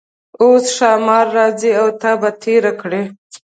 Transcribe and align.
اوس 0.41 0.63
ښامار 0.75 1.25
راځي 1.37 1.71
او 1.81 1.87
تا 2.01 2.11
به 2.21 2.29
تیر 2.43 2.63
کړي. 2.81 3.01